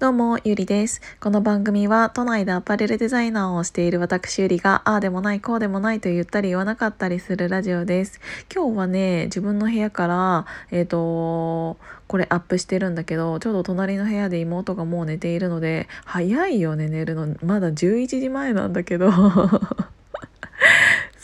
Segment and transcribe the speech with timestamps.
[0.00, 1.00] どうも、ゆりです。
[1.18, 8.20] この番組は都内でアパレルデザイナーをしている私ゆりが、ああでもない、こうでもないと言ったり言わなかったりするラジオです。
[8.54, 17.34] 今日はね、自分の部屋から、えっ、ー、と、これアップしてるんだけど、ちょうど隣の部屋で妹がもう寝ているので、早いよね、寝るの。
[17.42, 19.10] まだ11時前なんだけど。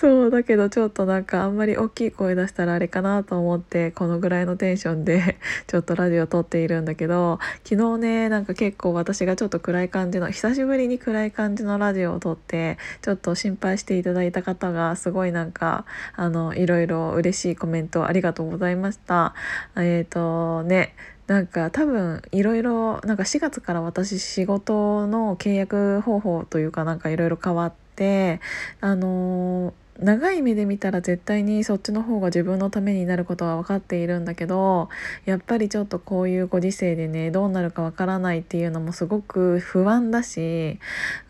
[0.04, 15.86] そうだけどちょっとなんかあんまり大きい声出したらあれかなと思ってこのぐらいのテンションで ちょっとラジオ撮っているんだけど昨日ねなんか結構私がちょっと暗い感じの久しぶりに暗い感じのラジオを撮ってちょっと心配していただいた方がすごいなんか
[16.16, 19.34] あのいろいろ嬉しいコメントありがとうございました。
[19.74, 20.94] えっ、ー、とね
[21.28, 28.42] なんか多分いろいろなんか4月から私仕事の契約方法というかなんかいろいろ変わって
[28.82, 34.88] あのー長い目で見たら絶対にそっちの方が自分のためになることは分かっているんだけど
[35.24, 40.80] やっぱりちょっとこういうご時世でねどうなるか分からないっていうのもすごく不安だし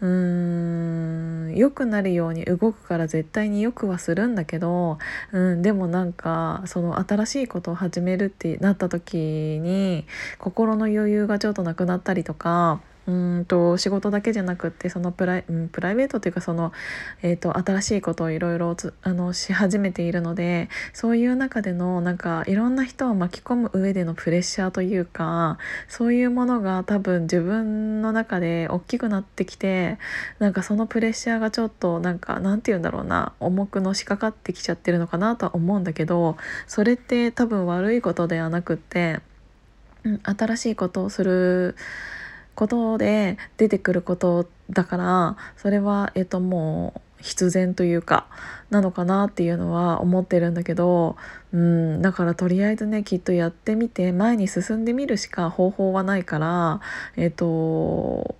[0.01, 4.99] うーん良くなるように動くから絶対によくはするんだけど、
[5.33, 10.07] うん、でもなんかその新しいことを始めるってなった時に
[10.39, 16.73] 心の余裕がちょっとなくなったりとかうんと仕事だけじゃなくってそのプライ,、うん、プライベートというかその、
[17.23, 18.75] えーと、新しいことをいろいろ
[19.33, 29.99] し始めているのでそういう中でのなんかいろんな人を巻き込む上でのプレッシャーというかそういうものが多分自分の中で大きくなってきて
[30.39, 39.21] なんかそのプレッシャーがちょっとなんかなんて言うんだろうな重くのしかかってきちゃってるのかなとは思うんだけどそれって多分悪いことではなくって、
[40.05, 41.77] うん、新しいことをする
[42.55, 48.27] ことで出てくることだからそれはえっともう必然というか
[48.71, 51.17] なのかなっていうのは思ってるんだけど
[51.53, 56.81] うんだからとりあえずねきっとやってみて前に進んでみるしか方法はないから
[57.17, 58.37] えっと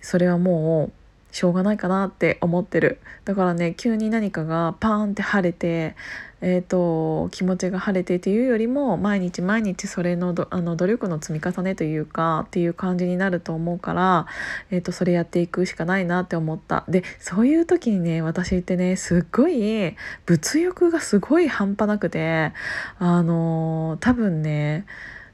[0.00, 1.05] それはもう
[1.36, 2.98] しょうがないかなって思ってる。
[3.26, 5.94] だからね急に何かがパーンって晴れて
[6.42, 14.26] えーと、気持ちが晴れてっていうよりも毎日毎日それのあの努力の積み重ねというかっていう感じになると思うから、
[14.70, 16.84] えーと、それやっていくしかないなって思った。
[16.88, 19.96] でそういう時にね私ってねすっごい
[20.26, 22.52] 物欲がすごい半端なくて
[22.98, 24.84] あのー、多分ね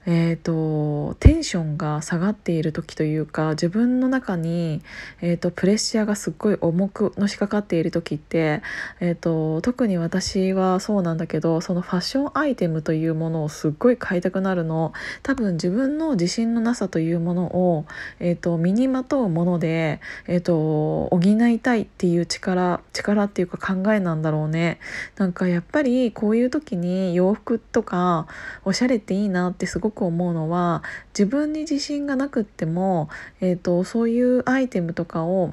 [0.04, 4.82] えーと、テンションが下がっている時というか自分の中に、
[5.20, 8.62] えーと、プレッシャーがすっごい重くのしかかっている時って、
[8.98, 14.92] えーと、特に私はそうなんだけどそのファッションアイテムというものをすっごい買いたくなるの
[15.22, 17.86] 多分自分の自信のなさというものを、
[18.18, 24.80] えー、と身にまとうもので、えー、と補いたいっていう力力っていうか考えなんだろうね。
[25.16, 28.26] なんかやっぱりこういう時に洋服とか
[28.64, 33.08] おしゃれっていいなってすごくく思うのは自分に自信がなくっても、
[33.40, 35.52] えーと、そういうアイテムとかを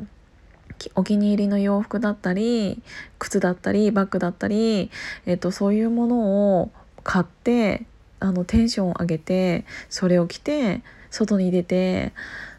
[0.96, 2.82] お気に入りの洋服だったり
[3.20, 4.92] 靴だったりバッグだったり、
[5.26, 6.72] えーと、そういうものを
[7.04, 7.86] 買って
[8.20, 12.14] あのテンションを上げてそれを着て外に出て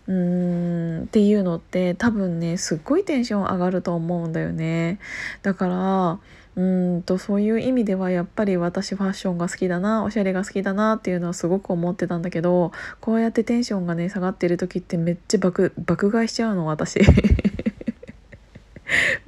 [0.06, 4.98] うーんっていうのって多分ねすっごいテンション上がると思うんだよね。
[5.42, 6.18] だから
[6.56, 17.00] うんとそういう意味ではやっぱり私ファッションが好きだなおしゃれが好きだなっていうのはすごく思ってたんだけどこうやってテンションがね下がってる時ってめっちゃ爆爆 買いしちゃうの私。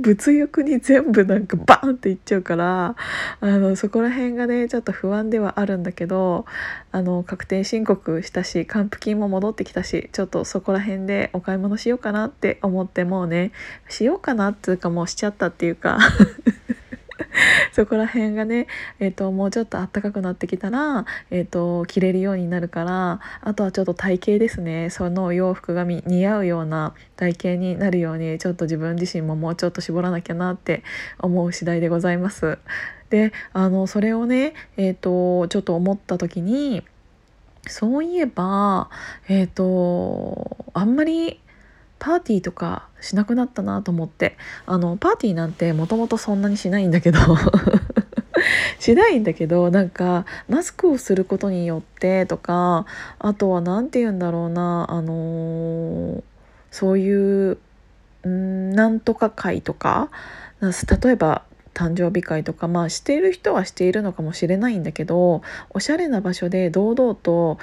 [0.00, 2.96] 物欲に全部なんかバーンっていっちゃうから
[3.40, 6.46] あのそこら辺がねちょっと不安ではあるんだけど
[6.90, 13.52] あの確定申告したし還付金も戻ってきたしちょっとそこら辺でお買い物しようかなって思ってもうね
[13.88, 15.98] しようかなっていうかもうしちゃったっていうか。
[17.74, 18.66] そこら辺がね、
[19.00, 30.82] えーと、もうちょっと暖かくなってきたら、えーと、着れるようになるからあとはちょっと体型ですねその洋服が似合うような体型になるようにちょっと自分自身ももうちょっと絞らなきゃなって
[31.18, 32.58] 思う次第でございます。
[33.10, 36.82] であのそれをね、えーと、ちょっと思った時に
[37.66, 38.88] そういえば
[39.28, 41.38] えっ、ー、とあんまり
[42.02, 44.36] パーティーとかしなくなったなと思って。
[44.66, 47.20] あのパーティーなんてもともとそんなにしないんだけど。
[48.80, 52.86] しないんだけどなんかマスクをすることによってとか
[53.20, 56.22] あとは何て言うんだろうなあのー、
[56.72, 57.58] そういう
[58.24, 60.10] うんなんとか会とか。
[60.62, 61.42] 例えば
[61.74, 67.58] 誕生日会とかまあしている人はしているのかもしれないんだけどおしゃれな場所で堂々と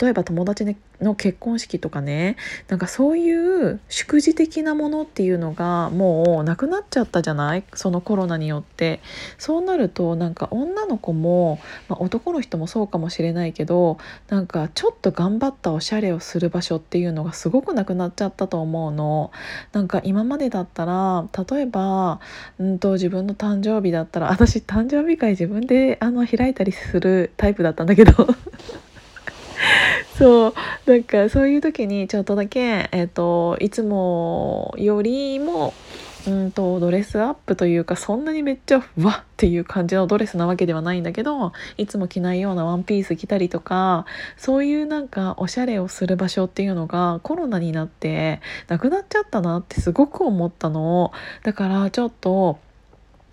[0.00, 2.36] 例えば友達の結婚式とかね
[2.68, 7.64] なんかそういう祝辞的なものっていうのがもうなくなっちゃったじゃない？
[7.74, 9.00] そのコロナによって
[9.38, 19.30] そうなるとなんか女の子も、まあ、男の人もそうかもしれないけどなんかちょっと頑張ったおしゃれをする場所っていうのがすごくなくなっちゃったと思うの。
[19.72, 22.20] なんか今までだったら例えば
[22.58, 28.12] うんと自分の誕誕生日だったら私誕生日会自分であの開いたりするタイプだったんだけど。
[30.16, 30.54] そう。
[30.86, 35.72] なんかそういう時にちょっとだけ、えーと、いつもよりも
[36.26, 44.04] うんとドレスアップというかそんなにめっちゃふわっていう感じのドレスなわけではないんだけどいつも着ないようなワンピース着たりとか
[44.36, 51.12] そういうなんかおしゃれをする場所っていうのがコロナになってなくなっちゃったなってすごく思ったの。
[51.44, 52.58] だからちょっと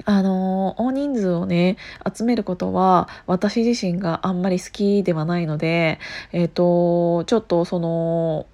[0.03, 1.77] あの大人数をね
[2.13, 5.99] 集めることは私自身があんまり好きではないので
[6.31, 8.45] えっ、ー、とちょっとその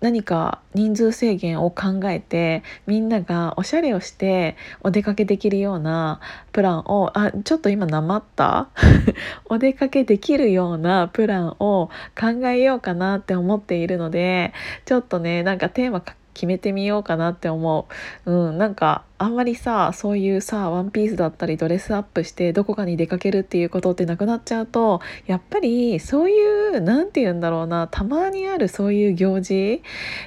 [0.00, 6.20] 何か人数制限を考えてみんながおしゃれをしてお出かけできるような
[6.50, 8.68] プランをあちょっと今なまった？
[9.46, 11.88] お出かけできるようなプランを
[12.20, 14.52] 考えようかなって思っているので
[14.86, 16.02] ちょっとねなんかテーマ
[16.34, 17.86] 決めてみようかなって思
[18.26, 18.30] う。
[18.32, 29.80] うん、なんかあんまりさそういうさワンピースだったりドレスアップしてどこかに出かけるっていうことってなくなっちゃうとやっぱりそういう何て言うんだろうなたまにあるそういう行事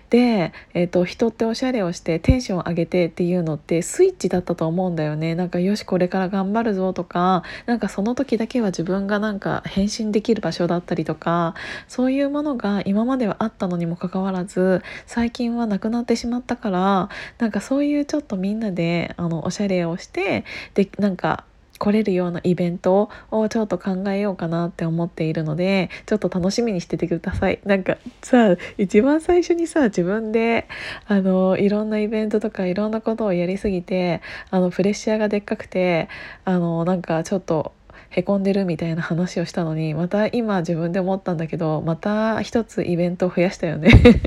[0.10, 5.36] で、えーと、人っておしゃれをしてテンション上げてっていうのってスイッチだったと思うんだよね。
[5.36, 11.54] なんかよしこれから頑張るぞとかなんかその時だけは自分がなんか変身できる場所だったりとか
[11.90, 17.10] そういうものが今まではあったのにもかかわらず最近はなくなってしまったから
[17.40, 20.46] なんかそういうちょっとみんなでであのおしゃれをして
[20.76, 21.44] でなんか
[21.78, 27.60] 来れるようなイベントをちょっと考えようかなって思っているのでちょっと楽しみにしててください。
[27.66, 30.68] なんかさ一番最初にさ自分で
[31.08, 34.22] あのいろんなイベントとかいろんなことをやりすぎて
[34.52, 36.08] あのプレッシャーがでっかくて
[36.46, 37.74] あのなんかちょっと
[38.10, 43.92] へこんでるみたいな話をしたのにまた今自分で思ったんだけどまた一つイベントを増やしたよね。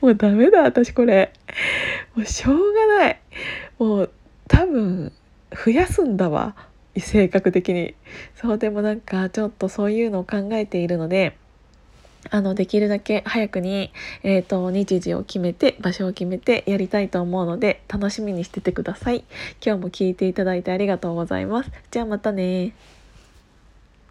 [0.00, 1.32] もうダメだ私これ。
[2.14, 3.20] もうしょうがない。
[3.78, 4.10] もう
[4.48, 5.12] 多分
[5.64, 6.54] 増やすんだわ。
[6.98, 7.94] 性格的に。
[8.34, 11.36] そうでもなんかちょっとそういうのを考えているので
[12.30, 13.92] あのできるだけ早くに、
[14.22, 19.24] えーと、日時を決めて場所を決めてやりたいと思うので楽しみにしててください。
[19.64, 21.70] 今日も聞いていただいてありがとうございます。
[21.90, 22.74] じゃあまたね